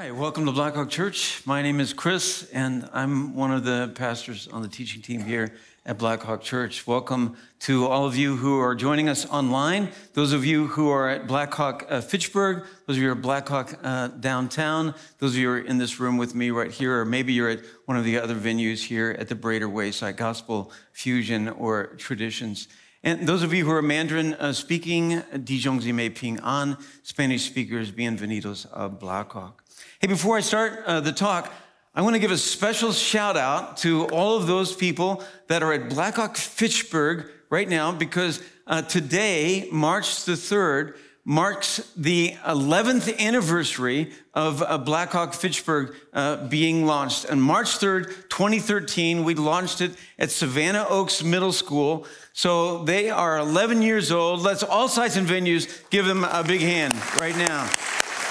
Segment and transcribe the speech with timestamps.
[0.00, 1.42] right, welcome to Blackhawk Church.
[1.44, 5.52] My name is Chris, and I'm one of the pastors on the teaching team here
[5.84, 6.86] at Blackhawk Church.
[6.86, 11.10] Welcome to all of you who are joining us online, those of you who are
[11.10, 15.36] at Blackhawk uh, Fitchburg, those of you who are at Blackhawk uh, downtown, those of
[15.36, 17.98] you who are in this room with me right here, or maybe you're at one
[17.98, 22.68] of the other venues here at the Brader Wayside Gospel Fusion or Traditions.
[23.02, 27.90] And those of you who are Mandarin uh, speaking, Dijongzi Mei Ping An, Spanish speakers,
[27.90, 29.59] bienvenidos a Blackhawk.
[30.00, 31.52] Hey, before I start uh, the talk,
[31.94, 35.72] I want to give a special shout out to all of those people that are
[35.72, 44.12] at Blackhawk Fitchburg right now because uh, today, March the 3rd, marks the 11th anniversary
[44.34, 47.30] of uh, Blackhawk Fitchburg uh, being launched.
[47.30, 52.06] On March 3rd, 2013, we launched it at Savannah Oaks Middle School.
[52.32, 54.40] So they are 11 years old.
[54.40, 57.70] Let's all sites and venues give them a big hand right now.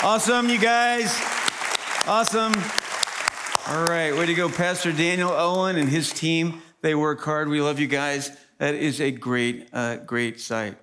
[0.02, 1.39] Awesome, you guys.
[2.08, 2.54] Awesome.
[3.68, 6.62] All right, way to go, Pastor Daniel Owen and his team.
[6.82, 7.50] They work hard.
[7.50, 8.32] We love you guys.
[8.58, 10.76] That is a great, uh, great site.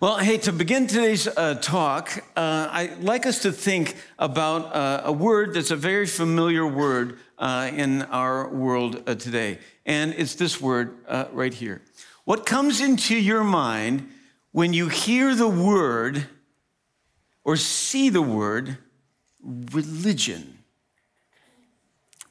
[0.00, 5.02] Well, hey, to begin today's uh, talk, uh, I'd like us to think about uh,
[5.04, 9.58] a word that's a very familiar word uh, in our world uh, today.
[9.84, 11.82] And it's this word uh, right here.
[12.24, 14.08] What comes into your mind
[14.52, 16.26] when you hear the word
[17.44, 18.78] or see the word
[19.72, 20.56] religion?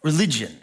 [0.05, 0.55] religion.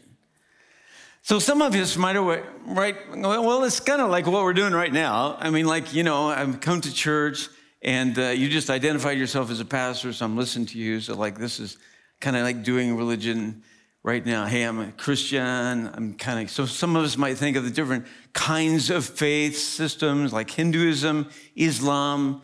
[1.23, 2.25] So some of us might have,
[2.65, 5.37] right, well, it's kind of like what we're doing right now.
[5.39, 7.49] I mean, like, you know, I've come to church
[7.83, 11.01] and uh, you just identified yourself as a pastor, so I'm listening to you.
[11.01, 11.77] So, like, this is
[12.21, 13.65] kind of like doing religion
[14.05, 14.47] right now.
[14.47, 15.91] Hey, I'm a Christian.
[15.93, 19.59] I'm kind of, so some of us might think of the different kinds of faith
[19.59, 22.43] systems like Hinduism, Islam,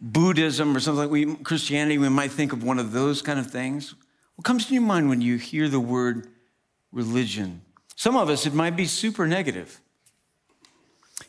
[0.00, 1.98] Buddhism, or something like we, Christianity.
[1.98, 3.94] We might think of one of those kind of things.
[4.36, 6.28] What comes to your mind when you hear the word
[6.92, 7.60] religion?
[7.96, 9.78] Some of us, it might be super negative.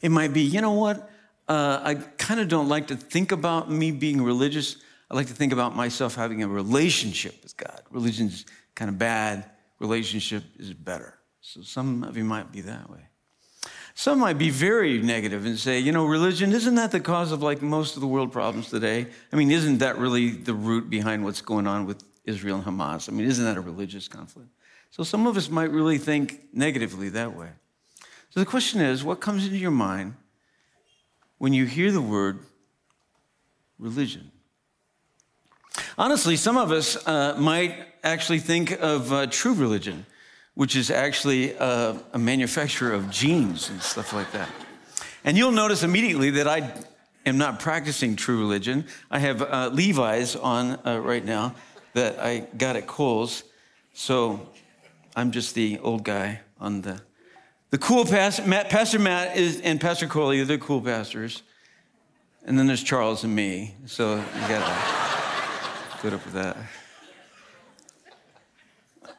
[0.02, 1.10] It might be, you know what?
[1.48, 4.78] Uh, I kind of don't like to think about me being religious.
[5.10, 7.82] I like to think about myself having a relationship with God.
[7.92, 11.20] Religion's kind of bad, relationship is better.
[11.42, 13.11] So some of you might be that way.
[14.02, 17.44] Some might be very negative and say, you know, religion, isn't that the cause of
[17.44, 19.06] like most of the world problems today?
[19.32, 23.10] I mean, isn't that really the root behind what's going on with Israel and Hamas.
[23.10, 24.50] I mean, isn't that a religious conflict?
[24.90, 27.50] So some of us might really think negatively that way.
[28.32, 30.16] So the question is what comes into your mind
[31.38, 32.40] when you hear the word
[33.80, 34.32] religion?
[35.96, 40.08] Honestly, some of us uh, might actually think of uh, true religion,
[40.56, 44.50] which is actually uh, a manufacturer of jeans and stuff like that.
[45.24, 46.74] And you'll notice immediately that I
[47.26, 48.86] am not practicing true religion.
[49.10, 51.56] I have uh, Levi's on uh, right now
[51.94, 53.44] that I got at Kohl's.
[53.94, 54.50] So
[55.16, 57.02] I'm just the old guy on the
[57.70, 58.46] the cool pastor.
[58.46, 60.44] Matt, pastor Matt is and Pastor Coley.
[60.44, 61.42] They're cool pastors.
[62.46, 63.76] And then there's Charles and me.
[63.86, 64.76] So you gotta
[66.00, 66.58] put up with that.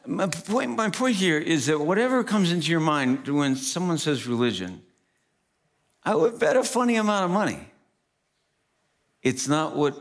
[0.05, 4.27] My point, my point here is that whatever comes into your mind when someone says
[4.27, 4.81] religion,
[6.03, 7.69] I would bet a funny amount of money.
[9.21, 9.97] It's not what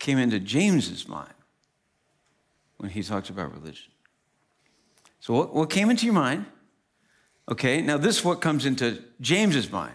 [0.00, 1.32] came into James's mind
[2.78, 3.92] when he talks about religion.
[5.20, 6.46] So, what, what came into your mind?
[7.48, 9.94] Okay, now this is what comes into James's mind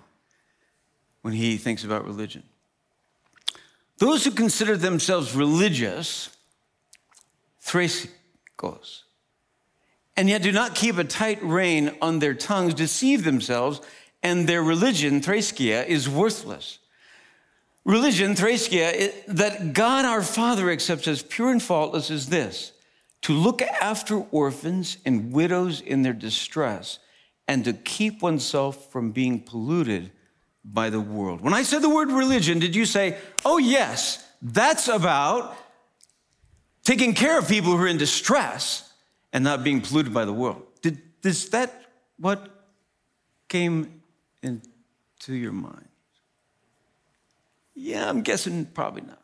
[1.22, 2.44] when he thinks about religion.
[3.98, 6.30] Those who consider themselves religious,
[7.62, 9.04] thrasikos,
[10.20, 13.80] and yet do not keep a tight rein on their tongues, deceive themselves,
[14.22, 16.80] and their religion, threskia, is worthless.
[17.86, 22.74] Religion, threskia, that God our Father accepts as pure and faultless is this
[23.22, 27.00] to look after orphans and widows in their distress,
[27.48, 30.12] and to keep oneself from being polluted
[30.66, 31.40] by the world.
[31.40, 35.56] When I said the word religion, did you say, oh, yes, that's about
[36.84, 38.89] taking care of people who are in distress
[39.32, 40.64] and not being polluted by the world?
[40.82, 41.86] Did, is that
[42.18, 42.50] what
[43.48, 44.02] came
[44.42, 45.88] into your mind?
[47.76, 49.24] Yeah, I'm guessing probably not.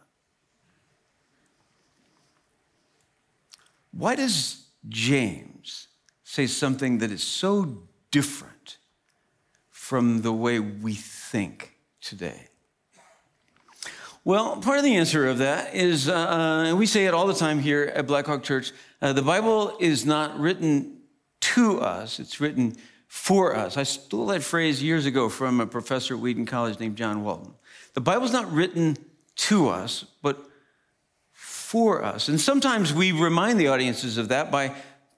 [3.92, 5.88] Why does James
[6.24, 8.78] say something that is so different
[9.70, 12.50] from the way we think today?
[14.28, 17.36] Well, part of the answer of that is, uh, and we say it all the
[17.36, 20.98] time here at Blackhawk Church, uh, the Bible is not written
[21.42, 22.76] to us, it's written
[23.08, 23.78] for us.
[23.78, 27.54] I stole that phrase years ago from a professor at Wheaton College named John Walton.
[27.94, 28.98] The Bible's not written
[29.36, 30.44] to us, but
[31.32, 32.28] for us.
[32.28, 34.74] And sometimes we remind the audiences of that by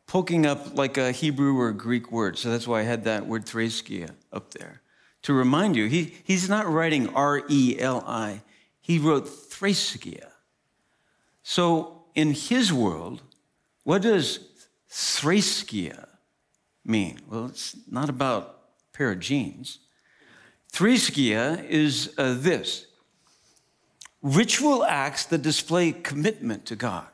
[0.05, 2.37] poking up like a Hebrew or a Greek word.
[2.37, 4.81] So that's why I had that word threskia up there
[5.21, 5.85] to remind you.
[5.85, 8.41] He, he's not writing R E L I,
[8.87, 10.31] he wrote threskia.
[11.43, 13.21] So in his world,
[13.83, 14.39] what does
[14.87, 16.07] threskia
[16.85, 17.19] mean?
[17.29, 18.59] Well, it's not about
[18.93, 19.79] a pair of jeans.
[20.71, 22.85] Threskia is uh, this
[24.21, 27.07] ritual acts that display commitment to God.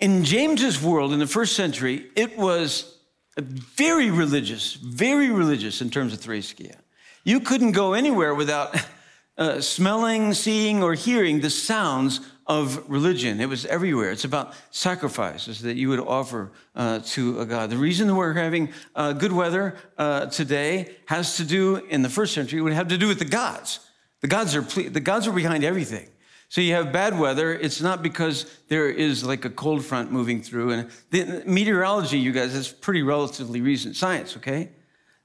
[0.00, 2.98] In James's world in the first century, it was
[3.38, 6.76] very religious, very religious in terms of threskia.
[7.24, 8.76] You couldn't go anywhere without
[9.38, 13.40] uh, smelling, seeing, or hearing the sounds of religion.
[13.40, 14.10] It was everywhere.
[14.10, 17.70] It's about sacrifices that you would offer uh, to a God.
[17.70, 22.34] The reason we're having uh, good weather uh, today has to do, in the first
[22.34, 23.80] century, would have to do with the gods.
[24.20, 26.08] The gods are ple- the gods are behind everything.
[26.48, 27.54] So you have bad weather.
[27.54, 30.72] It's not because there is like a cold front moving through.
[30.72, 34.36] And the, meteorology, you guys, is pretty relatively recent science.
[34.36, 34.68] Okay,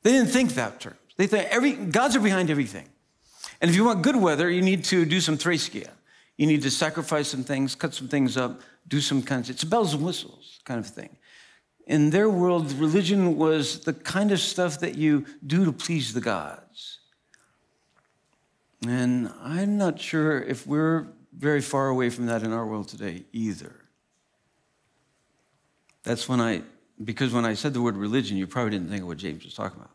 [0.04, 0.98] they didn't think that terms.
[1.18, 2.88] They thought every gods are behind everything.
[3.62, 5.92] And if you want good weather, you need to do some threskia.
[6.38, 9.50] You need to sacrifice some things, cut some things up, do some kinds.
[9.50, 11.18] Of, it's bells and whistles kind of thing.
[11.88, 16.21] In their world, religion was the kind of stuff that you do to please the
[16.21, 17.00] gods.
[18.86, 23.24] And I'm not sure if we're very far away from that in our world today
[23.31, 23.75] either.
[26.04, 26.62] That's when I,
[27.04, 29.54] because when I said the word religion, you probably didn't think of what James was
[29.54, 29.92] talking about.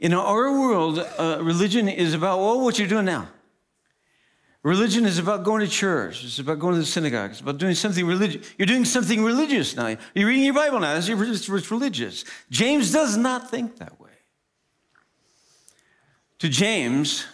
[0.00, 3.28] In our world, uh, religion is about, well, what you're doing now.
[4.62, 6.24] Religion is about going to church.
[6.24, 7.30] It's about going to the synagogue.
[7.30, 8.50] It's about doing something religious.
[8.58, 9.96] You're doing something religious now.
[10.14, 10.96] You're reading your Bible now.
[10.96, 11.08] It's
[11.70, 12.24] religious.
[12.50, 14.10] James does not think that way.
[16.40, 17.26] To James,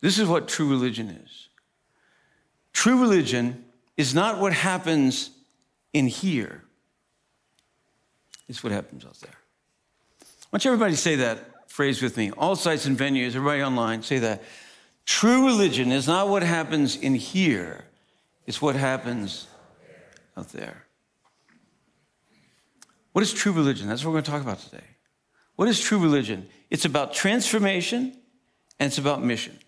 [0.00, 1.48] this is what true religion is.
[2.72, 3.64] True religion
[3.96, 5.30] is not what happens
[5.92, 6.62] in here,
[8.48, 9.45] it's what happens out there.
[10.52, 12.30] Want you everybody to say that phrase with me.
[12.30, 14.42] All sites and venues, everybody online, say that.
[15.04, 17.84] True religion is not what happens in here,
[18.46, 19.46] it's what happens
[20.36, 20.84] out there.
[23.12, 23.88] What is true religion?
[23.88, 24.84] That's what we're going to talk about today.
[25.54, 26.48] What is true religion?
[26.68, 28.12] It's about transformation
[28.78, 29.58] and it's about mission.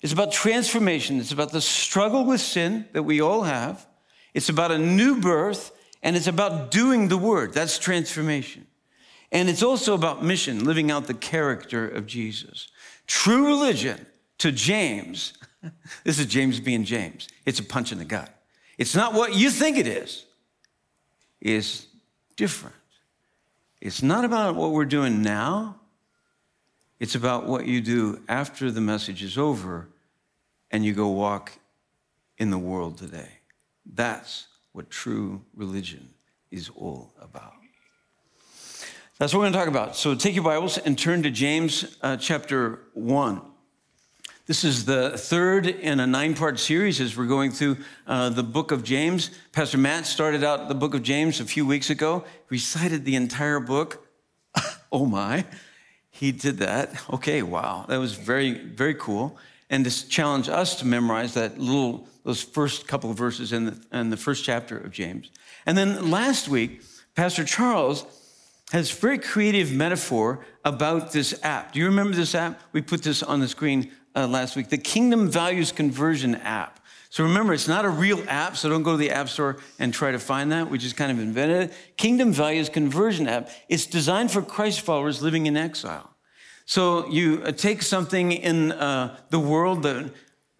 [0.00, 1.20] It's about transformation.
[1.20, 3.86] It's about the struggle with sin that we all have.
[4.32, 5.70] It's about a new birth
[6.02, 7.52] and it's about doing the word.
[7.52, 8.66] That's transformation.
[9.32, 12.68] And it's also about mission, living out the character of Jesus.
[13.06, 14.06] True religion
[14.38, 15.32] to James,
[16.04, 18.30] this is James being James, it's a punch in the gut.
[18.76, 20.26] It's not what you think it is,
[21.40, 21.86] it's
[22.36, 22.76] different.
[23.80, 25.76] It's not about what we're doing now,
[27.00, 29.88] it's about what you do after the message is over
[30.70, 31.52] and you go walk
[32.38, 33.40] in the world today.
[33.86, 36.10] That's what true religion
[36.50, 37.61] is all about.
[39.22, 39.94] That's what we're going to talk about.
[39.94, 43.40] So take your Bibles and turn to James uh, chapter 1.
[44.46, 47.76] This is the third in a nine part series as we're going through
[48.08, 49.30] uh, the book of James.
[49.52, 53.60] Pastor Matt started out the book of James a few weeks ago, recited the entire
[53.60, 54.04] book.
[54.92, 55.44] oh my,
[56.10, 56.92] he did that.
[57.08, 59.38] Okay, wow, that was very, very cool.
[59.70, 63.80] And to challenge us to memorize that little, those first couple of verses in the,
[63.92, 65.30] in the first chapter of James.
[65.64, 66.82] And then last week,
[67.14, 68.04] Pastor Charles
[68.72, 71.72] has very creative metaphor about this app.
[71.72, 72.58] Do you remember this app?
[72.72, 76.80] We put this on the screen uh, last week, the Kingdom Values Conversion app.
[77.10, 79.92] So remember, it's not a real app, so don't go to the App Store and
[79.92, 80.70] try to find that.
[80.70, 81.76] We just kind of invented it.
[81.98, 83.50] Kingdom Values Conversion app.
[83.68, 86.08] It's designed for Christ followers living in exile.
[86.64, 90.10] So you uh, take something in uh, the world that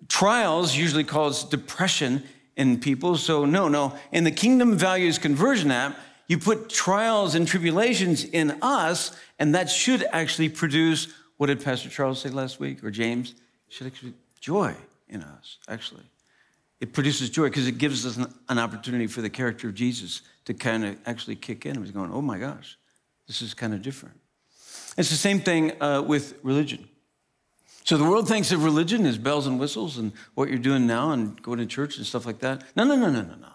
[0.08, 2.22] trials usually cause depression
[2.58, 3.16] in people.
[3.16, 3.96] So no, no.
[4.12, 5.96] In the Kingdom Values Conversion app,
[6.32, 11.90] you put trials and tribulations in us, and that should actually produce what did Pastor
[11.90, 13.34] Charles say last week or James?
[13.68, 14.74] should actually joy
[15.10, 16.04] in us, actually.
[16.80, 18.16] It produces joy because it gives us
[18.48, 21.78] an, opportunity for the character of Jesus to kind of actually kick in.
[21.82, 22.78] He's going, oh my gosh,
[23.26, 24.18] this is kind of different.
[24.96, 26.88] It's the same thing uh, with religion.
[27.84, 31.12] So the world thinks of religion as bells and whistles and what you're doing now
[31.12, 32.64] and going to church and stuff like that.
[32.74, 33.48] No, no, no, no, no, no.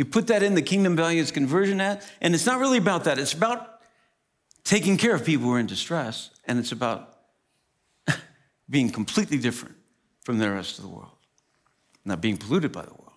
[0.00, 3.18] You put that in the Kingdom Values Conversion Act, and it's not really about that.
[3.18, 3.82] It's about
[4.64, 7.18] taking care of people who are in distress, and it's about
[8.70, 9.76] being completely different
[10.22, 11.18] from the rest of the world,
[12.06, 13.12] not being polluted by the world.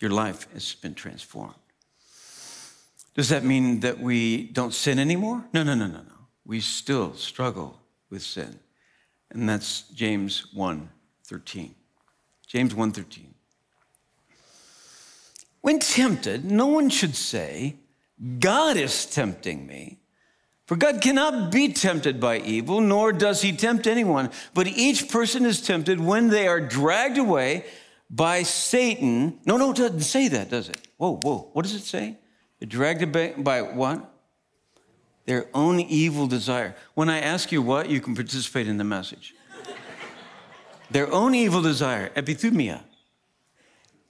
[0.00, 1.56] Your life has been transformed.
[3.14, 5.44] Does that mean that we don't sin anymore?
[5.52, 6.28] No, no, no, no, no.
[6.46, 7.78] We still struggle
[8.08, 8.58] with sin.
[9.30, 10.88] And that's James 1
[11.24, 11.74] 13.
[12.46, 13.33] James 1:13.
[15.64, 17.76] When tempted, no one should say,
[18.38, 19.96] God is tempting me.
[20.66, 24.28] For God cannot be tempted by evil, nor does he tempt anyone.
[24.52, 27.64] But each person is tempted when they are dragged away
[28.10, 29.38] by Satan.
[29.46, 30.86] No, no, it doesn't say that, does it?
[30.98, 31.48] Whoa, whoa.
[31.54, 32.18] What does it say?
[32.58, 34.12] They're dragged away by what?
[35.24, 36.76] Their own evil desire.
[36.92, 39.34] When I ask you what, you can participate in the message.
[40.90, 42.82] Their own evil desire, epithumia,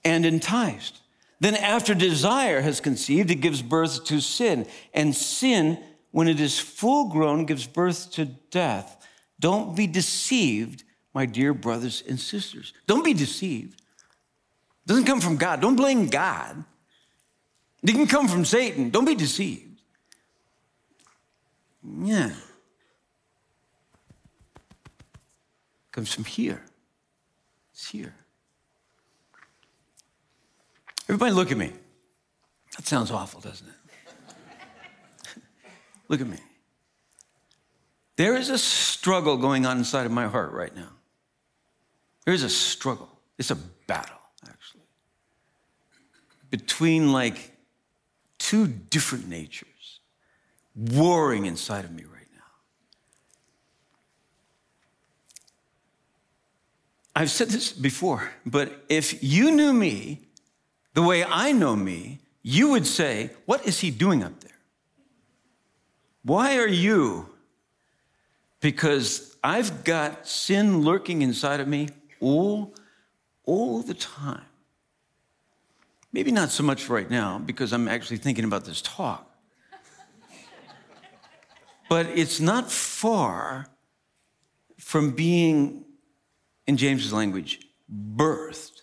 [0.04, 1.02] and enticed.
[1.40, 4.66] Then, after desire has conceived, it gives birth to sin.
[4.92, 9.06] And sin, when it is full grown, gives birth to death.
[9.40, 12.72] Don't be deceived, my dear brothers and sisters.
[12.86, 13.80] Don't be deceived.
[13.80, 15.60] It doesn't come from God.
[15.60, 16.64] Don't blame God.
[17.82, 18.90] It can come from Satan.
[18.90, 19.82] Don't be deceived.
[22.02, 22.28] Yeah.
[22.28, 22.36] It
[25.92, 26.62] comes from here.
[27.72, 28.14] It's here.
[31.08, 31.72] Everybody, look at me.
[32.76, 35.34] That sounds awful, doesn't it?
[36.08, 36.38] look at me.
[38.16, 40.90] There is a struggle going on inside of my heart right now.
[42.24, 43.10] There is a struggle.
[43.38, 43.56] It's a
[43.86, 44.16] battle,
[44.48, 44.84] actually,
[46.50, 47.52] between like
[48.38, 50.00] two different natures
[50.74, 52.42] warring inside of me right now.
[57.16, 60.20] I've said this before, but if you knew me
[60.94, 64.58] the way I know me, you would say, What is he doing up there?
[66.22, 67.28] Why are you?
[68.60, 71.88] Because I've got sin lurking inside of me
[72.20, 72.74] all,
[73.44, 74.46] all the time.
[76.12, 79.28] Maybe not so much right now because I'm actually thinking about this talk.
[81.90, 83.66] but it's not far
[84.78, 85.84] from being,
[86.66, 87.60] in James's language,
[87.92, 88.73] birthed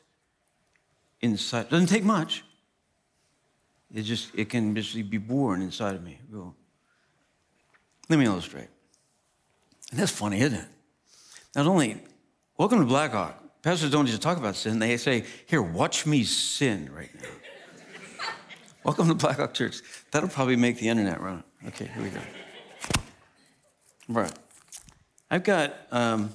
[1.22, 1.70] inside.
[1.70, 2.44] Doesn't take much.
[3.94, 6.20] It just it can just be born inside of me.
[8.10, 8.68] Let me illustrate.
[9.92, 10.68] And that's funny, isn't it?
[11.56, 11.98] Not only,
[12.58, 13.38] welcome to Blackhawk.
[13.62, 17.28] Pastors don't just talk about sin, they say, here, watch me sin right now.
[18.84, 19.82] welcome to Blackhawk Church.
[20.12, 21.44] That'll probably make the internet run.
[21.68, 22.22] Okay, here we go.
[24.08, 24.34] Right.
[25.30, 26.32] I've got, um,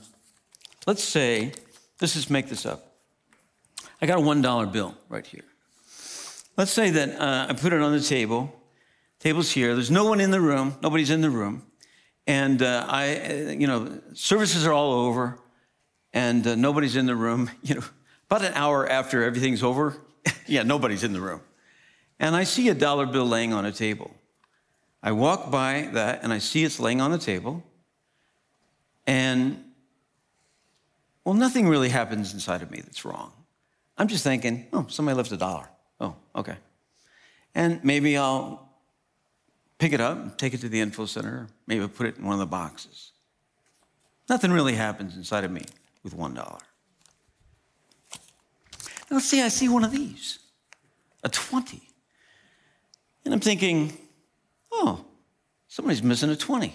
[0.87, 1.52] let's say,
[2.00, 2.86] let's just make this up.
[4.00, 5.45] I got a $1 bill right here.
[6.57, 8.55] Let's say that uh, I put it on the table.
[9.21, 9.75] Table's here.
[9.75, 10.76] There's no one in the room.
[10.83, 11.62] Nobody's in the room.
[12.26, 15.38] And uh, I, uh, you know, services are all over,
[16.12, 17.50] and uh, nobody's in the room.
[17.62, 17.85] You know,
[18.29, 19.97] about an hour after everything's over,
[20.47, 21.41] yeah, nobody's in the room.
[22.19, 24.11] And I see a dollar bill laying on a table.
[25.03, 27.62] I walk by that and I see it's laying on the table.
[29.07, 29.62] And,
[31.25, 33.33] well, nothing really happens inside of me that's wrong.
[33.99, 35.69] I'm just thinking, oh, somebody left a dollar.
[36.00, 36.57] Oh, okay.
[37.55, 38.69] And maybe I'll
[39.79, 42.35] pick it up, take it to the info center, maybe I'll put it in one
[42.35, 43.12] of the boxes.
[44.29, 45.65] Nothing really happens inside of me
[46.03, 46.59] with one dollar.
[49.11, 50.41] Now, let's see, I see one of these,
[51.23, 51.81] a 20.
[53.25, 53.97] And I'm thinking,
[54.73, 55.05] oh,
[55.69, 56.75] somebody's missing a 20.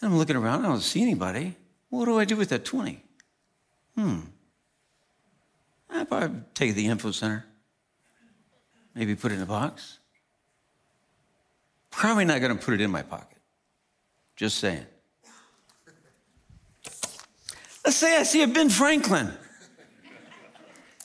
[0.00, 1.56] And I'm looking around, I don't see anybody.
[1.90, 3.02] What do I do with that 20?
[3.96, 4.20] Hmm.
[5.90, 7.44] I'd probably take the info center,
[8.94, 9.98] maybe put it in a box.
[11.90, 13.38] Probably not going to put it in my pocket.
[14.36, 14.86] Just saying.
[17.84, 19.32] Let's say I see a Ben Franklin.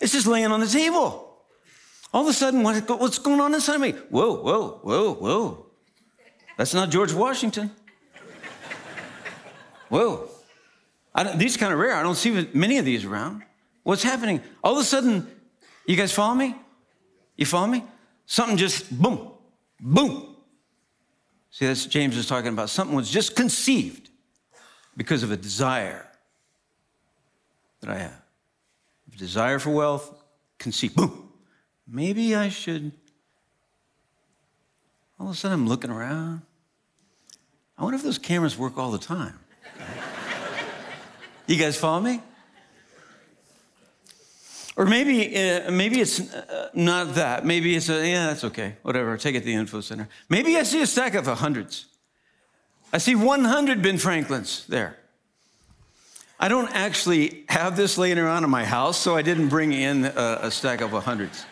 [0.01, 1.23] It's just laying on the table.
[2.13, 3.91] All of a sudden, what, what's going on inside of me?
[4.09, 5.65] Whoa, whoa, whoa, whoa.
[6.57, 7.71] That's not George Washington.
[9.89, 10.29] Whoa.
[11.35, 11.95] these kind of rare.
[11.95, 13.43] I don't see many of these around.
[13.83, 14.41] What's happening?
[14.63, 15.27] All of a sudden,
[15.85, 16.55] you guys follow me?
[17.37, 17.83] You follow me?
[18.25, 19.31] Something just boom,
[19.79, 20.35] boom.
[21.51, 22.69] See, that's James is talking about.
[22.69, 24.09] Something was just conceived
[24.95, 26.07] because of a desire
[27.81, 28.21] that I have.
[29.13, 30.23] A desire for wealth,
[30.57, 31.29] conceived, boom.
[31.87, 32.91] Maybe I should.
[35.19, 36.41] All of a sudden, I'm looking around.
[37.77, 39.39] I wonder if those cameras work all the time.
[41.47, 42.21] you guys follow me?
[44.75, 47.45] Or maybe, uh, maybe it's uh, not that.
[47.45, 48.75] Maybe it's a, yeah, that's okay.
[48.81, 49.17] Whatever.
[49.17, 50.09] Take it to the info center.
[50.29, 51.85] Maybe I see a stack of hundreds.
[52.91, 54.97] I see 100 Ben Franklins there.
[56.39, 60.05] I don't actually have this laying around in my house, so I didn't bring in
[60.05, 61.45] a, a stack of hundreds.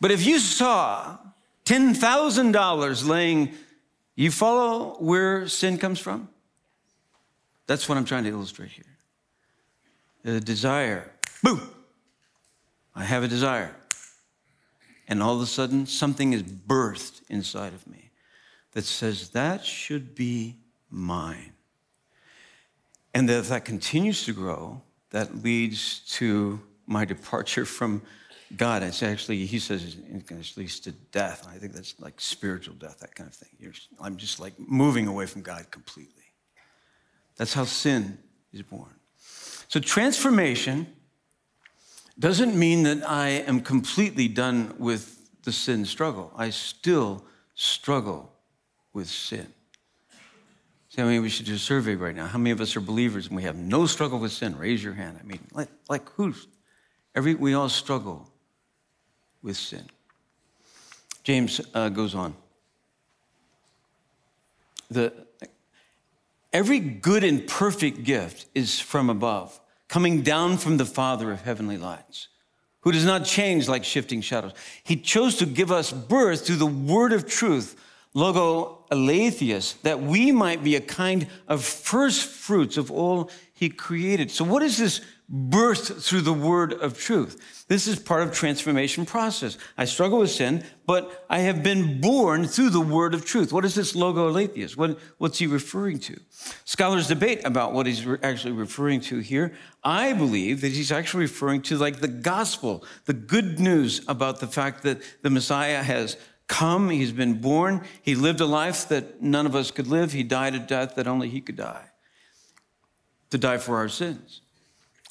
[0.00, 1.18] But if you saw
[1.64, 3.52] $10,000 laying,
[4.14, 6.28] you follow where sin comes from?
[7.66, 8.84] That's what I'm trying to illustrate here.
[10.22, 11.10] The desire,
[11.42, 11.60] boom,
[13.04, 13.74] have a desire.
[15.08, 18.10] And all of a sudden, something is birthed inside of me
[18.72, 20.56] that says, that should be
[20.90, 21.52] mine.
[23.14, 28.02] And that if that continues to grow, that leads to my departure from
[28.56, 28.82] God.
[28.82, 31.46] It's actually, he says, it leads to death.
[31.48, 33.48] I think that's like spiritual death, that kind of thing.
[33.58, 36.24] You're, I'm just like moving away from God completely.
[37.36, 38.18] That's how sin
[38.52, 38.94] is born.
[39.68, 40.86] So transformation
[42.18, 46.32] doesn't mean that I am completely done with the sin struggle.
[46.36, 48.32] I still struggle
[48.92, 49.46] with sin.
[50.88, 52.26] See, I mean, we should do a survey right now.
[52.26, 54.56] How many of us are believers and we have no struggle with sin?
[54.56, 55.18] Raise your hand.
[55.20, 56.46] I mean, like, like who's?
[57.14, 58.30] Every, we all struggle
[59.42, 59.84] with sin.
[61.22, 62.34] James uh, goes on.
[64.90, 65.12] The,
[66.52, 71.76] every good and perfect gift is from above coming down from the Father of heavenly
[71.76, 72.28] lights,
[72.80, 74.52] who does not change like shifting shadows.
[74.84, 77.80] He chose to give us birth through the word of truth,
[78.14, 84.30] logo aletheus, that we might be a kind of first fruits of all he created.
[84.30, 85.00] So, what is this
[85.32, 87.64] birthed through the word of truth.
[87.68, 89.58] This is part of transformation process.
[89.76, 93.52] I struggle with sin, but I have been born through the word of truth.
[93.52, 94.76] What is this logo aletheus?
[94.76, 96.20] What, what's he referring to?
[96.64, 99.52] Scholars debate about what he's re- actually referring to here.
[99.82, 104.46] I believe that he's actually referring to like the gospel, the good news about the
[104.46, 106.16] fact that the Messiah has
[106.46, 110.22] come, he's been born, he lived a life that none of us could live, he
[110.22, 111.86] died a death that only he could die,
[113.30, 114.42] to die for our sins.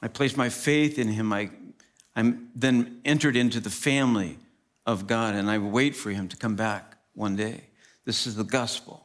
[0.01, 1.31] I placed my faith in him.
[1.33, 1.49] I,
[2.15, 4.37] I'm then entered into the family
[4.85, 7.61] of God, and I wait for him to come back one day.
[8.05, 9.01] This is the gospel.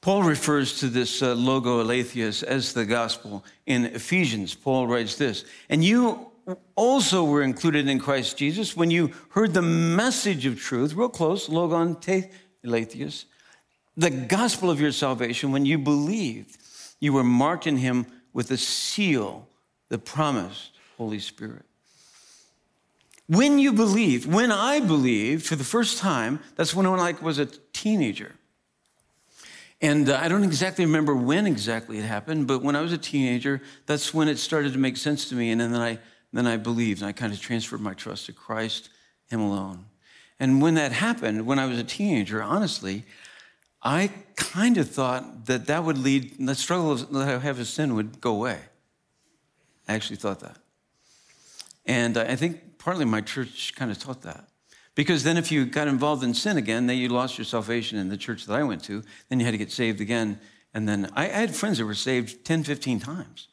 [0.00, 4.54] Paul refers to this uh, logo aletheus as the gospel in Ephesians.
[4.54, 6.30] Paul writes this, and you
[6.74, 11.48] also were included in Christ Jesus when you heard the message of truth, real close,
[11.48, 12.24] logon te
[12.62, 13.24] aletheus,
[13.96, 15.52] the gospel of your salvation.
[15.52, 16.58] When you believed,
[17.00, 19.48] you were marked in him with a seal
[19.94, 21.64] the promised Holy Spirit.
[23.28, 27.46] When you believed, when I believed for the first time, that's when I was a
[27.46, 28.34] teenager.
[29.80, 32.98] And uh, I don't exactly remember when exactly it happened, but when I was a
[32.98, 35.52] teenager, that's when it started to make sense to me.
[35.52, 36.00] And then I,
[36.32, 38.88] then I believed, and I kind of transferred my trust to Christ,
[39.30, 39.84] Him alone.
[40.40, 43.04] And when that happened, when I was a teenager, honestly,
[43.80, 47.94] I kind of thought that that would lead, the struggle that I have with sin
[47.94, 48.58] would go away.
[49.88, 50.56] I actually thought that.
[51.86, 54.48] And uh, I think partly my church kind of taught that.
[54.94, 58.08] Because then if you got involved in sin again, then you lost your salvation in
[58.08, 59.02] the church that I went to.
[59.28, 60.38] Then you had to get saved again.
[60.72, 63.48] And then I, I had friends that were saved 10, 15 times.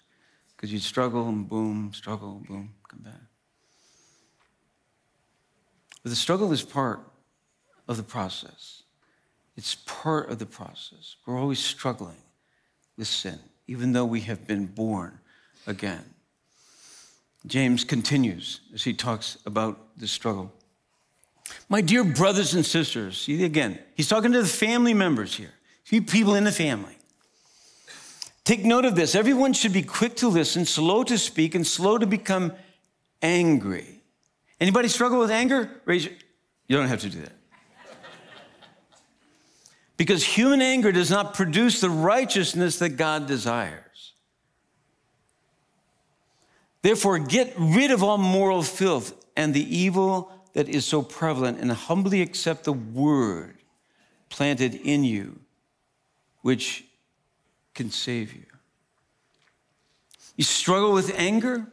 [0.55, 3.21] Because you'd struggle and boom, struggle, boom, come back.
[6.03, 6.99] But the struggle is part
[7.87, 8.83] of the process.
[9.57, 11.15] It's part of the process.
[11.25, 12.21] We're always struggling
[12.97, 15.19] with sin, even though we have been born
[15.65, 16.05] again.
[17.45, 20.51] James continues as he talks about the struggle.
[21.69, 26.01] My dear brothers and sisters, see again, he's talking to the family members here, few
[26.01, 26.97] people in the family.
[28.43, 29.15] Take note of this.
[29.15, 32.53] Everyone should be quick to listen, slow to speak, and slow to become
[33.21, 34.01] angry.
[34.59, 35.69] Anybody struggle with anger?
[35.85, 36.13] Raise your,
[36.67, 37.33] you don't have to do that.
[39.97, 43.90] because human anger does not produce the righteousness that God desires.
[46.81, 51.71] Therefore, get rid of all moral filth and the evil that is so prevalent, and
[51.71, 53.57] humbly accept the word
[54.29, 55.39] planted in you,
[56.41, 56.83] which
[57.73, 58.45] can save you.
[60.35, 61.67] You struggle with anger?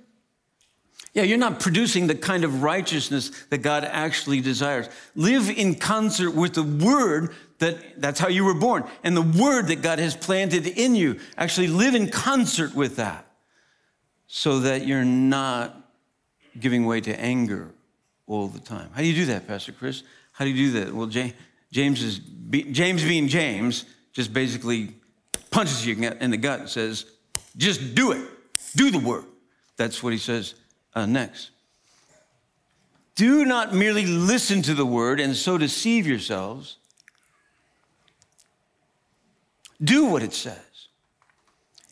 [1.13, 4.89] Yeah, you're not producing the kind of righteousness that God actually desires.
[5.17, 9.67] Live in concert with the word that that's how you were born, and the word
[9.69, 11.19] that God has planted in you.
[11.37, 13.28] Actually, live in concert with that
[14.29, 15.75] so that you're not
[16.61, 17.71] giving way to anger
[18.27, 18.91] all the time.
[18.93, 20.03] How do you do that, Pastor Chris?
[20.33, 20.95] How do you do that?
[20.95, 22.21] Well, James is
[22.71, 24.95] James being James just basically
[25.51, 27.07] punches you in the gut and says,
[27.57, 28.29] "Just do it.
[28.77, 29.27] Do the work."
[29.77, 30.55] That's what he says
[30.95, 31.51] uh, next.
[33.15, 36.77] Do not merely listen to the word and so deceive yourselves.
[39.83, 40.68] Do what it says.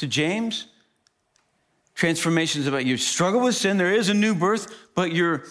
[0.00, 0.66] to James?
[1.94, 3.76] Transformation is about you struggle with sin.
[3.76, 5.44] There is a new birth, but you're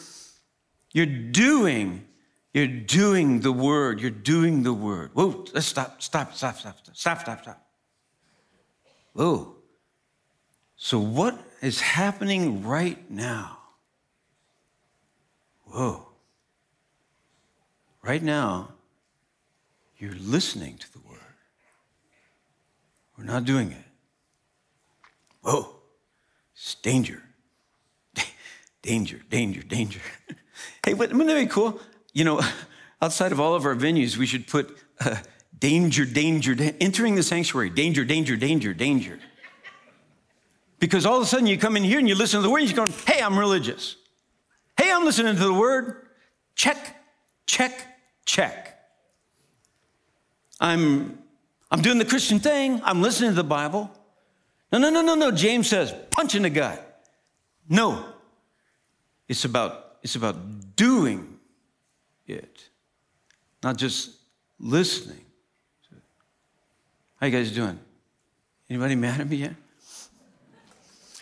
[0.92, 2.08] you're doing,
[2.54, 4.02] you're doing the word.
[4.02, 5.12] You're doing the word.
[5.14, 7.68] Whoa, let's stop, stop, stop, stop, stop, stop, stop.
[9.14, 9.56] Whoa.
[10.76, 13.58] So, what is happening right now?
[15.66, 16.08] Whoa.
[18.02, 18.70] Right now,
[20.00, 21.20] you're listening to the word.
[23.18, 23.89] We're not doing it.
[25.42, 25.76] Whoa.
[26.54, 27.24] It's danger.
[28.82, 30.02] danger, danger, danger.
[30.86, 31.80] hey, wouldn't that be cool?
[32.14, 32.42] You know,
[33.02, 35.18] outside of all of our venues, we should put uh,
[35.58, 39.20] danger, danger, da- entering the sanctuary, danger, danger, danger, danger.
[40.80, 42.62] Because all of a sudden you come in here and you listen to the word
[42.62, 43.98] and you're going, hey, I'm religious.
[44.78, 46.08] Hey, I'm listening to the word.
[46.56, 46.96] Check,
[47.46, 47.86] check,
[48.26, 48.80] check.
[50.60, 51.20] I'm,
[51.70, 52.82] I'm doing the Christian thing.
[52.84, 53.92] I'm listening to the Bible.
[54.72, 55.32] No, no, no, no, no.
[55.32, 57.04] James says, punch in the gut.
[57.68, 58.06] No.
[59.28, 61.40] It's about, it's about doing
[62.28, 62.70] it,
[63.64, 64.12] not just
[64.60, 65.26] listening.
[67.20, 67.78] How you guys doing?
[68.70, 69.56] Anybody mad at me yet?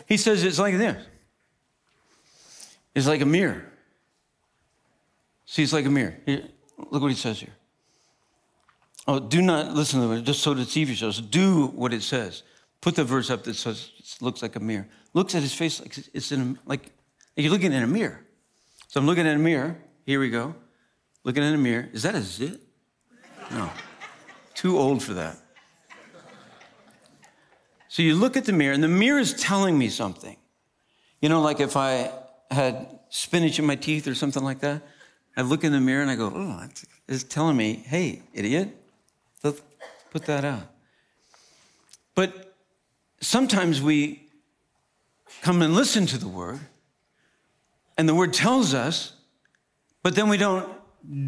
[0.07, 1.05] He says it's like this.
[2.93, 3.63] It's like a mirror.
[5.45, 6.15] See, it's like a mirror.
[6.25, 6.43] Here,
[6.91, 7.53] look what he says here.
[9.07, 11.21] Oh, do not listen to it, just so deceive yourselves.
[11.21, 12.43] Do what it says.
[12.81, 14.87] Put the verse up that says looks like a mirror.
[15.13, 16.91] Looks at his face like it's in like
[17.35, 18.21] you're looking in a mirror.
[18.87, 19.77] So I'm looking in a mirror.
[20.05, 20.55] Here we go.
[21.23, 21.89] Looking in a mirror.
[21.91, 22.61] Is that a zit?
[23.51, 23.69] No.
[24.53, 25.37] Too old for that.
[27.89, 30.37] So you look at the mirror, and the mirror is telling me something.
[31.21, 32.11] You know, like if I
[32.51, 34.83] had spinach in my teeth or something like that,
[35.35, 36.67] I look in the mirror and I go, oh,
[37.07, 38.69] it's telling me, hey, idiot,
[39.41, 40.63] put that out.
[42.15, 42.46] But
[43.21, 44.27] sometimes we
[45.41, 46.59] come and listen to the word,
[47.97, 49.13] and the word tells us,
[50.03, 50.69] but then we don't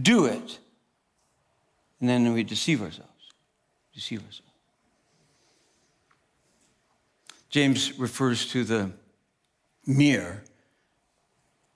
[0.04, 0.60] do it.
[2.00, 3.10] And then we deceive ourselves.
[3.94, 4.44] Deceive ourselves.
[7.50, 8.92] James refers to the
[9.86, 10.44] mirror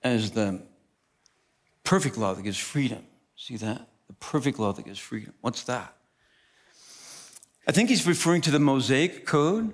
[0.03, 0.61] as the
[1.83, 3.03] perfect law that gives freedom.
[3.35, 3.87] See that?
[4.07, 5.33] The perfect law that gives freedom.
[5.41, 5.95] What's that?
[7.67, 9.73] I think he's referring to the Mosaic code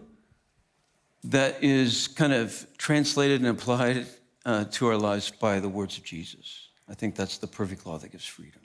[1.23, 4.07] that is kind of translated and applied
[4.45, 6.69] uh, to our lives by the words of Jesus.
[6.87, 8.61] I think that's the perfect law that gives freedom.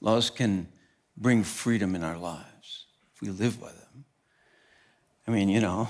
[0.00, 0.68] Laws can
[1.16, 4.04] bring freedom in our lives if we live by them.
[5.26, 5.88] I mean, you know,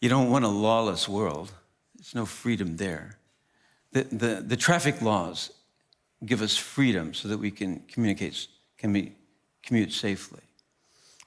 [0.00, 1.52] you don't want a lawless world,
[1.94, 3.18] there's no freedom there.
[3.92, 5.52] The, the, the traffic laws
[6.24, 9.12] give us freedom so that we can communicate, can be,
[9.62, 10.40] commute safely.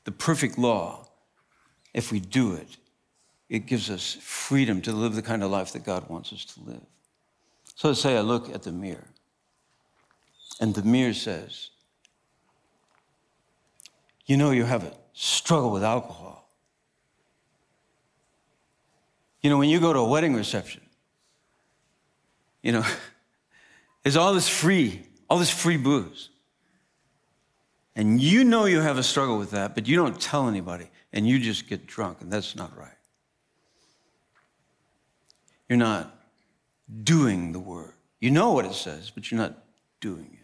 [0.04, 1.08] The perfect law,
[1.94, 2.78] if we do it,
[3.50, 6.62] it gives us freedom to live the kind of life that God wants us to
[6.62, 6.82] live.
[7.76, 9.08] So let's say I look at the mirror,
[10.60, 11.70] and the mirror says,
[14.26, 16.50] You know, you have a struggle with alcohol.
[19.42, 20.82] You know, when you go to a wedding reception,
[22.64, 22.84] you know,
[24.04, 26.30] there's all this free, all this free booze.
[27.96, 31.28] And you know you have a struggle with that, but you don't tell anybody, and
[31.28, 32.95] you just get drunk, and that's not right.
[35.70, 36.16] You're not
[37.04, 37.94] doing the word.
[38.20, 39.58] You know what it says, but you're not
[40.00, 40.40] doing it.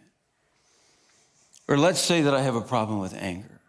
[1.68, 3.60] Or let's say that I have a problem with anger.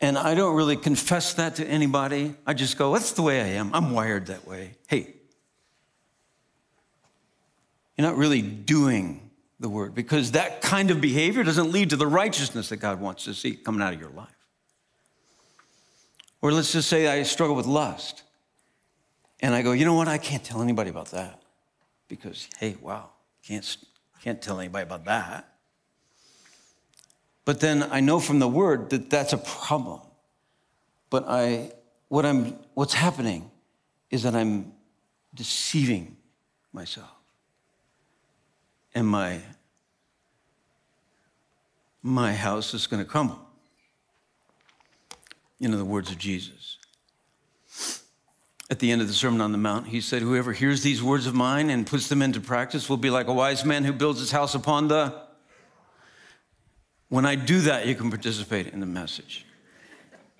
[0.00, 2.34] And I don't really confess that to anybody.
[2.46, 3.70] I just go, that's the way I am.
[3.74, 4.76] I'm wired that way.
[4.88, 5.14] Hey,
[7.96, 12.06] you're not really doing the word because that kind of behavior doesn't lead to the
[12.06, 14.28] righteousness that God wants to see coming out of your life.
[16.42, 18.22] Or let's just say I struggle with lust.
[19.40, 20.08] And I go, you know what?
[20.08, 21.42] I can't tell anybody about that
[22.08, 23.10] because, hey, wow,
[23.42, 23.76] can't,
[24.22, 25.52] can't tell anybody about that.
[27.44, 30.00] But then I know from the word that that's a problem.
[31.10, 31.72] But I,
[32.08, 33.50] what I'm, what's happening
[34.10, 34.72] is that I'm
[35.34, 36.16] deceiving
[36.72, 37.10] myself.
[38.94, 39.40] And my,
[42.02, 43.38] my house is going to crumble.
[45.58, 46.78] You know, the words of Jesus.
[48.68, 51.26] At the end of the Sermon on the Mount, he said, Whoever hears these words
[51.26, 54.18] of mine and puts them into practice will be like a wise man who builds
[54.18, 55.26] his house upon the
[57.08, 59.46] when I do that, you can participate in the message.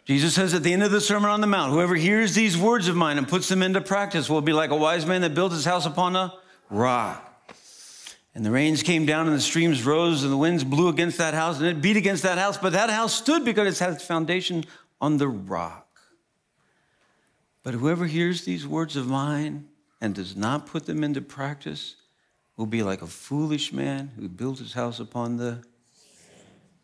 [0.05, 2.89] Jesus says at the end of the Sermon on the Mount, whoever hears these words
[2.89, 5.53] of mine and puts them into practice will be like a wise man that built
[5.53, 6.33] his house upon a
[6.71, 7.23] rock.
[8.35, 11.35] And the rains came down and the streams rose and the winds blew against that
[11.35, 12.59] house and it beat against that house.
[12.59, 14.65] But that house stood because it had its foundation
[15.01, 15.86] on the rock.
[17.67, 19.67] But whoever hears these words of mine
[20.01, 21.97] and does not put them into practice
[22.57, 25.65] will be like a foolish man who built his house upon the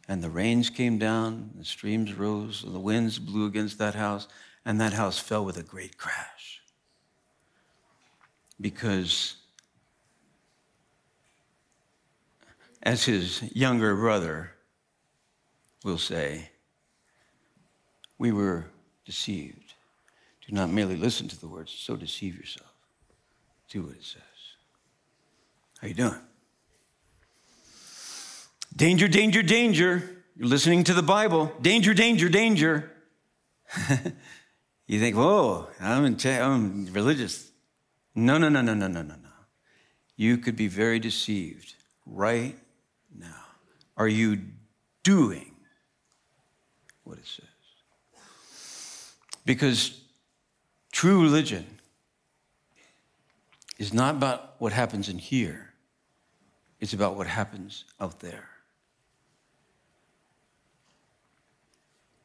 [0.09, 4.27] and the rains came down, the streams rose, and the winds blew against that house,
[4.65, 6.61] and that house fell with a great crash.
[8.61, 9.37] Because
[12.83, 14.51] as his younger brother
[15.85, 16.51] will say,
[18.19, 18.65] we were
[19.05, 19.62] deceived.
[20.53, 22.71] Not merely listen to the words, so deceive yourself.
[23.71, 24.21] Do what it says.
[25.81, 26.21] How you doing?
[28.77, 30.25] Danger, danger, danger.
[30.37, 31.51] You're listening to the Bible.
[31.63, 32.93] Danger, danger, danger.
[34.87, 37.51] you think, whoa, I'm, in I'm religious.
[38.15, 39.31] No, no, no, no, no, no, no, no.
[40.17, 42.59] You could be very deceived right
[43.19, 43.47] now.
[43.97, 44.39] Are you
[45.03, 45.55] doing
[47.05, 47.47] what it says?
[49.47, 50.02] Because
[51.03, 51.67] true religion
[53.77, 55.75] is not about what happens in here,
[56.79, 58.49] it's about what happens out there.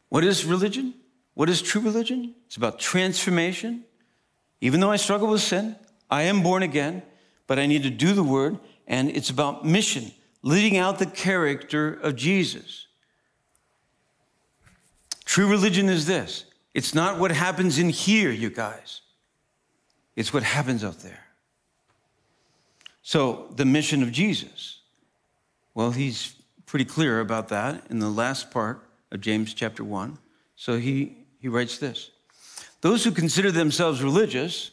[0.10, 0.94] What is religion?
[1.34, 2.36] What is true religion?
[2.46, 3.84] It's about transformation.
[4.62, 5.76] Even though I struggle with sin,
[6.12, 7.02] I am born again,
[7.48, 10.12] but I need to do the word, and it's about mission,
[10.44, 12.86] living out the character of Jesus.
[15.26, 16.46] True religion is this
[16.78, 19.02] it's not what happens in here, you guys,
[20.16, 21.26] it's what happens out there.
[23.02, 24.82] So, the mission of Jesus,
[25.74, 26.36] well, he's
[26.68, 30.20] pretty clear about that in the last part of James chapter 1.
[30.56, 32.12] So he, he writes this
[32.82, 34.70] Those who consider themselves religious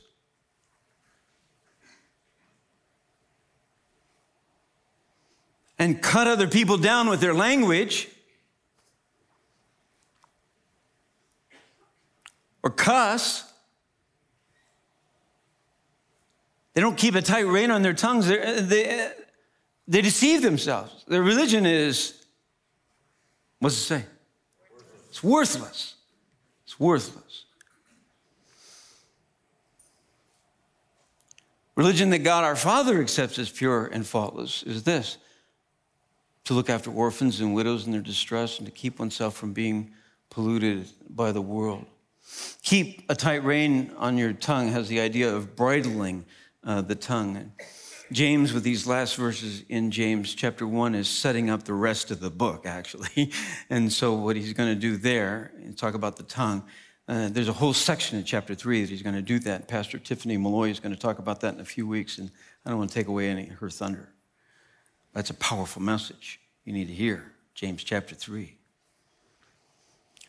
[5.79, 8.09] and cut other people down with their language
[12.65, 13.45] or cuss,
[16.73, 18.29] they don't keep a tight rein on their tongues.
[18.29, 19.13] Uh, they, they,
[19.87, 21.05] they deceive themselves.
[21.07, 22.25] Their religion is,
[23.59, 24.05] what's it say?
[25.11, 25.95] It's worthless.
[26.65, 27.45] It's worthless.
[31.77, 35.19] Religion that God our Father accepts as pure and faultless is this
[36.45, 39.91] to look after orphans and widows in their distress and to keep oneself from being
[40.31, 41.85] polluted by the world.
[42.63, 46.25] Keep a tight rein on your tongue has the idea of bridling
[46.65, 47.53] uh, the tongue.
[48.13, 52.21] James, with these last verses in James chapter 1, is setting up the rest of
[52.21, 53.33] the book, actually.
[53.71, 56.65] And so, what he's going to do there, and talk about the tongue,
[57.09, 59.69] uh, there's a whole section in chapter 3 that he's going to do that.
[59.69, 62.31] Pastor Tiffany Malloy is going to talk about that in a few weeks, and
[62.65, 64.11] I don't want to take away any of her thunder.
[65.13, 68.57] That's a powerful message you need to hear, James chapter 3.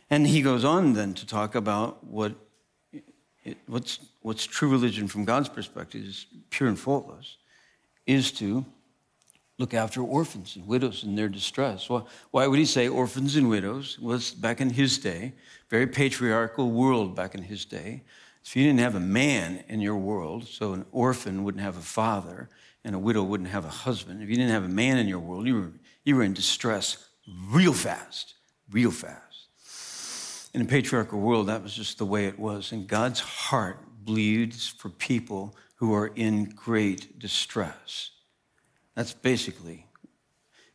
[0.10, 2.36] And he goes on then to talk about what
[3.46, 7.38] it, what's, what's true religion from God's perspective is pure and faultless
[8.08, 8.66] is to
[9.58, 11.90] look after orphans and widows in their distress.
[11.90, 13.98] Well, why would he say orphans and widows?
[14.00, 15.34] Was back in his day,
[15.70, 18.02] very patriarchal world back in his day.
[18.44, 21.82] If you didn't have a man in your world, so an orphan wouldn't have a
[21.82, 22.50] father
[22.84, 24.22] and a widow wouldn't have a husband.
[24.22, 25.72] If you didn't have a man in your world, you were,
[26.04, 26.98] you were in distress
[27.50, 28.36] real fast,
[28.70, 29.25] real fast.
[30.56, 32.72] In a patriarchal world, that was just the way it was.
[32.72, 38.12] And God's heart bleeds for people who are in great distress.
[38.96, 39.86] That's basically,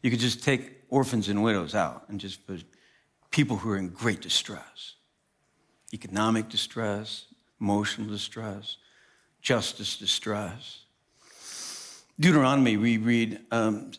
[0.03, 2.63] you could just take orphans and widows out and just put
[3.31, 4.97] people who are in great distress
[5.95, 7.25] economic distress,
[7.59, 8.77] emotional distress,
[9.41, 10.85] justice distress.
[12.21, 13.93] Deuteronomy, we read, um,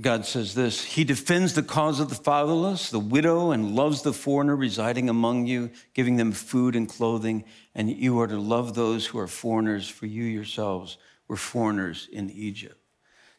[0.00, 4.12] God says this He defends the cause of the fatherless, the widow, and loves the
[4.12, 7.44] foreigner residing among you, giving them food and clothing.
[7.74, 12.30] And you are to love those who are foreigners, for you yourselves were foreigners in
[12.30, 12.78] Egypt.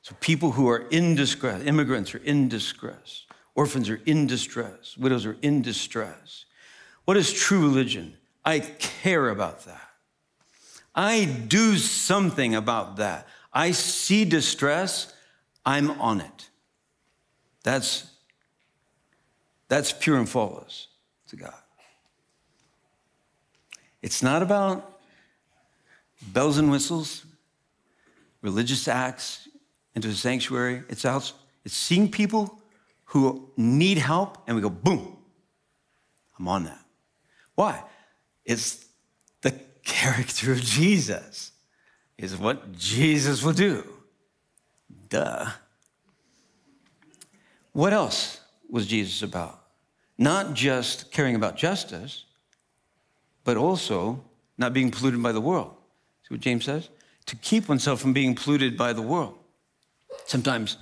[0.01, 5.25] So people who are in distress, immigrants are in distress, orphans are in distress, widows
[5.25, 6.45] are in distress.
[7.05, 8.15] What is true religion?
[8.43, 9.81] I care about that.
[10.93, 13.27] I do something about that.
[13.51, 15.13] I see distress,
[15.65, 16.49] I'm on it.
[17.63, 18.09] That's,
[19.67, 20.87] that's pure and faultless
[21.29, 21.53] to God.
[24.01, 24.99] It's not about
[26.21, 27.25] bells and whistles,
[28.41, 29.47] religious acts
[29.95, 30.83] into the sanctuary.
[30.89, 32.61] It's out, it's seeing people
[33.05, 35.17] who need help, and we go, boom,
[36.37, 36.85] I'm on that.
[37.55, 37.81] Why?
[38.43, 38.85] It's
[39.41, 39.51] the
[39.83, 41.51] character of Jesus,
[42.17, 43.94] is what Jesus will do.
[45.09, 45.47] Duh.
[47.71, 48.39] What else
[48.69, 49.61] was Jesus about?
[50.17, 52.23] Not just caring about justice,
[53.43, 54.23] but also
[54.57, 55.75] not being polluted by the world.
[56.23, 56.89] See what James says?
[57.27, 59.37] To keep oneself from being polluted by the world.
[60.25, 60.77] Sometimes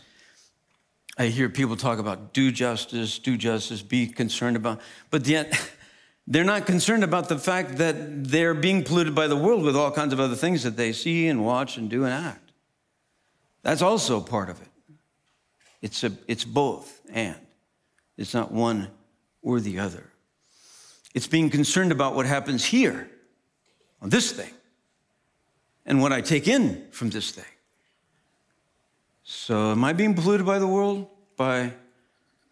[1.18, 5.72] I hear people talk about do justice, do justice, be concerned about, but yet
[6.28, 9.92] they're not concerned about the fact that they're being polluted by the world with all
[9.92, 12.43] kinds of other things that they see and watch and do and act.
[13.64, 14.68] That's also part of it.
[15.82, 17.36] It's, a, it's both and.
[18.18, 18.90] It's not one
[19.42, 20.04] or the other.
[21.14, 23.10] It's being concerned about what happens here
[24.02, 24.52] on this thing
[25.86, 27.46] and what I take in from this thing.
[29.24, 31.08] So, am I being polluted by the world?
[31.38, 31.74] By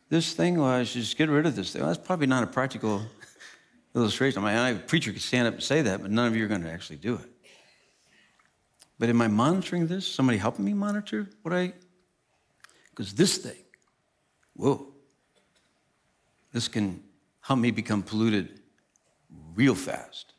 [0.09, 0.57] this thing?
[0.57, 1.81] Well, I should just get rid of this thing.
[1.81, 3.01] Well, that's probably not a practical
[3.95, 4.43] illustration.
[4.43, 6.47] I mean, a preacher could stand up and say that, but none of you are
[6.47, 7.30] going to actually do it.
[9.01, 10.05] But am I monitoring this?
[10.05, 11.73] Somebody helping me monitor what I.
[12.91, 13.63] Because this thing,
[14.53, 14.93] whoa,
[16.53, 17.01] this can
[17.39, 18.59] help me become polluted
[19.55, 20.33] real fast.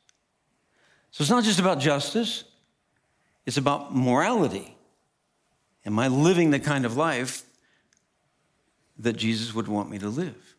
[1.10, 2.44] So it's not just about justice,
[3.46, 4.76] it's about morality.
[5.84, 7.42] Am I living the kind of life
[8.96, 10.54] that Jesus would want me to live?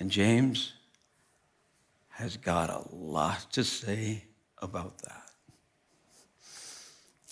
[0.00, 0.72] And James
[2.20, 4.24] has got a lot to say
[4.58, 5.22] about that.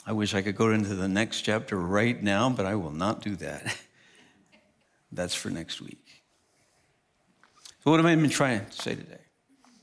[0.06, 3.20] I wish I could go into the next chapter right now, but I will not
[3.20, 3.76] do that.
[5.12, 6.22] That's for next week.
[7.84, 9.20] So, what have I been trying to say today?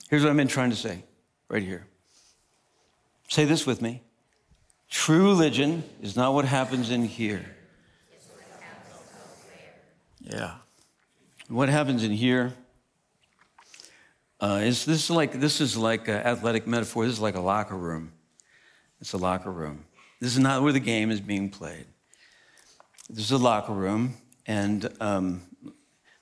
[0.09, 1.03] Here's what I've been trying to say
[1.49, 1.85] right here.
[3.27, 4.01] Say this with me
[4.89, 7.45] True religion is not what happens in here.
[10.21, 10.55] Yeah.
[11.47, 12.53] What happens in here
[14.45, 17.05] uh, is this like this is like an athletic metaphor.
[17.05, 18.11] This is like a locker room.
[19.01, 19.85] It's a locker room.
[20.21, 21.87] This is not where the game is being played.
[23.09, 24.13] This is a locker room,
[24.45, 25.41] and um,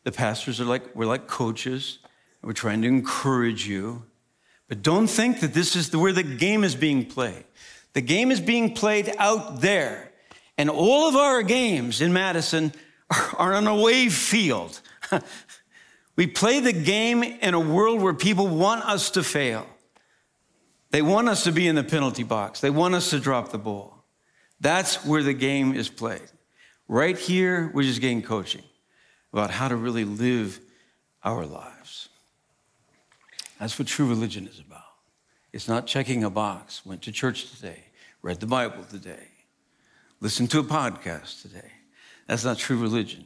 [0.05, 1.99] the pastors are like we're like coaches.
[2.41, 4.03] We're trying to encourage you,
[4.69, 7.43] but don't think that this is the, where the game is being played.
[7.91, 10.11] The game is being played out there,
[10.57, 12.71] and all of our games in Madison
[13.09, 14.79] are, are on a wave field.
[16.15, 19.65] we play the game in a world where people want us to fail.
[20.91, 22.59] They want us to be in the penalty box.
[22.59, 24.03] They want us to drop the ball.
[24.59, 26.21] That's where the game is played.
[26.87, 28.63] Right here, we're just getting coaching
[29.31, 30.59] about how to really live
[31.23, 32.09] our lives.
[33.59, 34.81] That's what true religion is about.
[35.51, 37.85] It's not checking a box, went to church today,
[38.21, 39.27] read the Bible today,
[40.19, 41.71] listened to a podcast today.
[42.27, 43.25] That's not true religion.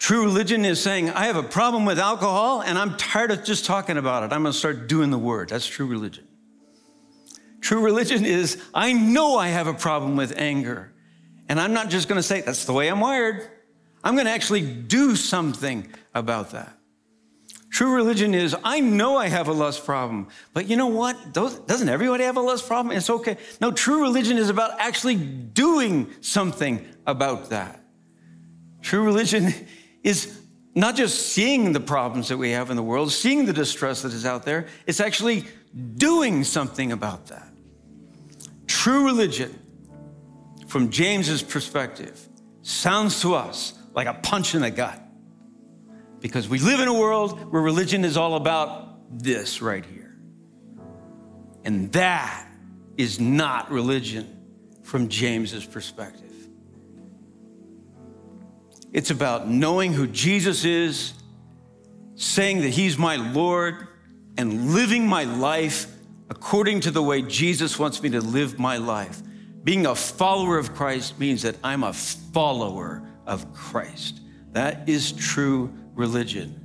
[0.00, 3.66] True religion is saying, I have a problem with alcohol and I'm tired of just
[3.66, 4.32] talking about it.
[4.32, 5.50] I'm going to start doing the word.
[5.50, 6.26] That's true religion.
[7.60, 10.94] True religion is I know I have a problem with anger.
[11.50, 13.46] And I'm not just going to say, that's the way I'm wired.
[14.02, 16.78] I'm going to actually do something about that.
[17.70, 21.34] True religion is I know I have a lust problem, but you know what?
[21.34, 22.96] Doesn't everybody have a lust problem?
[22.96, 23.36] It's okay.
[23.60, 27.84] No, true religion is about actually doing something about that.
[28.80, 29.52] True religion
[30.02, 30.40] is
[30.74, 34.12] not just seeing the problems that we have in the world, seeing the distress that
[34.12, 35.44] is out there, it's actually
[35.96, 37.48] doing something about that.
[38.66, 39.58] True religion,
[40.68, 42.28] from James's perspective,
[42.62, 45.02] sounds to us like a punch in the gut.
[46.20, 50.16] Because we live in a world where religion is all about this right here.
[51.64, 52.46] And that
[52.96, 54.38] is not religion
[54.82, 56.39] from James's perspective.
[58.92, 61.14] It's about knowing who Jesus is,
[62.14, 63.86] saying that he's my Lord,
[64.36, 65.86] and living my life
[66.28, 69.20] according to the way Jesus wants me to live my life.
[69.64, 74.20] Being a follower of Christ means that I'm a follower of Christ.
[74.52, 76.56] That is true religion.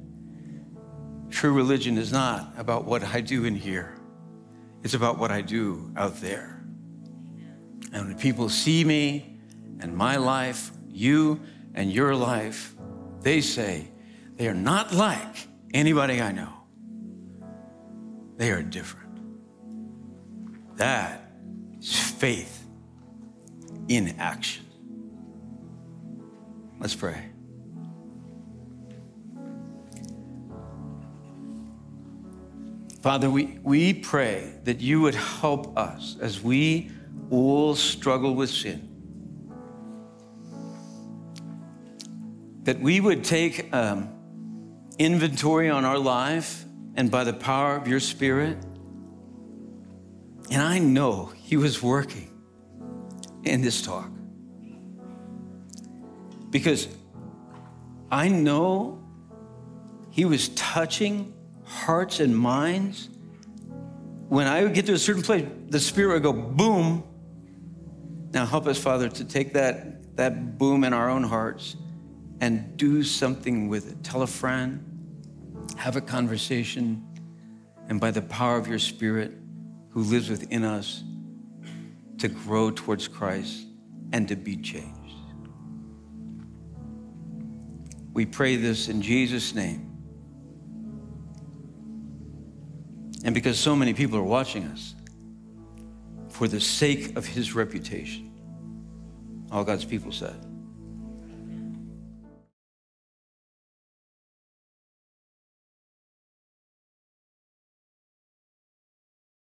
[1.29, 3.97] True religion is not about what I do in here,
[4.83, 6.63] it's about what I do out there.
[7.91, 9.39] And when people see me
[9.79, 11.39] and my life, you
[11.75, 12.73] and your life,
[13.21, 13.91] they say
[14.37, 16.53] they are not like anybody I know.
[18.37, 19.19] They are different.
[20.77, 21.31] That
[21.79, 22.65] is faith
[23.87, 24.65] in action.
[26.79, 27.29] Let's pray.
[33.01, 36.89] Father, we, we pray that you would help us as we
[37.29, 38.94] all struggle with sin.
[42.65, 44.09] That we would take um,
[44.97, 48.57] inventory on our life and by the power of your Spirit,
[50.51, 52.31] And I know he was working
[53.43, 54.09] in this talk.
[56.49, 56.87] Because
[58.11, 59.03] I know
[60.11, 61.33] he was touching
[61.65, 63.09] hearts and minds.
[64.29, 67.03] When I would get to a certain place, the Spirit would go boom.
[68.31, 71.75] Now help us, Father, to take that, that boom in our own hearts
[72.41, 74.03] and do something with it.
[74.03, 74.83] Tell a friend,
[75.77, 77.05] have a conversation,
[77.87, 79.31] and by the power of your Spirit
[79.89, 81.03] who lives within us,
[82.17, 83.65] to grow towards Christ
[84.13, 84.91] and to be changed.
[88.13, 89.91] We pray this in Jesus' name.
[93.25, 94.95] And because so many people are watching us,
[96.29, 98.29] for the sake of his reputation.
[99.51, 100.35] All God's people said.